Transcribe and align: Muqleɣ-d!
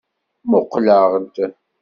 Muqleɣ-d! 0.49 1.35